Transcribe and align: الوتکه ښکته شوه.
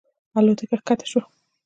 الوتکه 0.37 0.75
ښکته 0.79 1.05
شوه. 1.11 1.21